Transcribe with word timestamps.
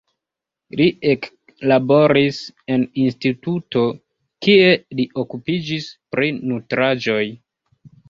Li 0.79 0.87
eklaboris 1.11 2.39
en 2.77 2.87
instituto, 3.05 3.85
kie 4.49 4.75
li 4.99 5.09
okupiĝis 5.27 5.95
pri 6.15 6.37
nutraĵoj. 6.51 7.25